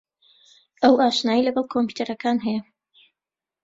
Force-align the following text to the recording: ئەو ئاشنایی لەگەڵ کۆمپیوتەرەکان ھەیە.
ئەو 0.83 0.95
ئاشنایی 1.01 1.45
لەگەڵ 1.47 1.65
کۆمپیوتەرەکان 1.73 2.37
ھەیە. 2.45 2.61